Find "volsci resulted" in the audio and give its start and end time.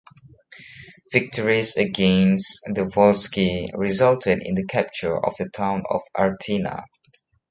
2.85-4.41